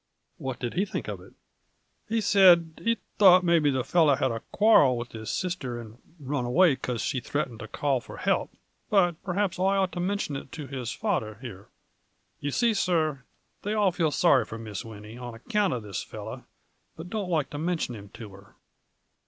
[0.49, 1.33] "What did he think of it?""
[2.09, 6.43] He said,' he thought maybe the fellow had a quarrel with his sister and run
[6.43, 8.49] away because she threatened to call for help,
[8.89, 11.67] but perhaps I might mintion it to his father here.'
[12.39, 13.25] You see, sir,
[13.61, 16.45] they all feel sorry for Miss Winnie on ac count of this fellow,
[16.97, 18.55] but don't loike to mintion him to her."